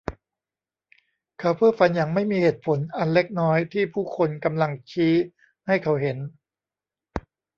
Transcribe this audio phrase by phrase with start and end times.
[1.39, 5.13] เขาเพ้อฝันอย่างไม่มีเหตุผลอันเล็กน้อยที่ผู้คนกำลังชี้
[5.67, 6.17] ให้เขาเห็น